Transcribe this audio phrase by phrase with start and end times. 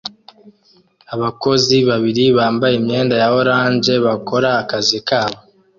[1.13, 5.37] Abakozi babiri bambaye imyenda ya orange bakora akazi kabo